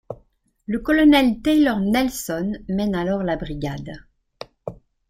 [0.65, 3.93] Le colonel Taylor Nelson mène alors la brigade.